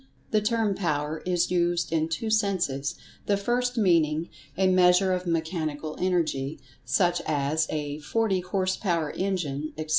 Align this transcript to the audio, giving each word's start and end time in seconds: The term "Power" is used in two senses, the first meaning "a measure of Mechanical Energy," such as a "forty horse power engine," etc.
The 0.31 0.41
term 0.41 0.73
"Power" 0.73 1.21
is 1.27 1.51
used 1.51 1.91
in 1.91 2.09
two 2.09 2.31
senses, 2.31 2.95
the 3.27 3.37
first 3.37 3.77
meaning 3.77 4.29
"a 4.57 4.65
measure 4.65 5.13
of 5.13 5.27
Mechanical 5.27 5.95
Energy," 5.99 6.59
such 6.83 7.21
as 7.27 7.67
a 7.69 7.99
"forty 7.99 8.39
horse 8.39 8.75
power 8.75 9.11
engine," 9.11 9.73
etc. 9.77 9.89